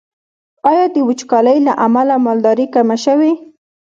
[0.69, 3.31] آیا د وچکالۍ له امله مالداري کمه شوې؟